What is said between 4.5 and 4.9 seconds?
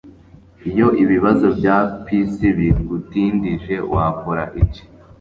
iki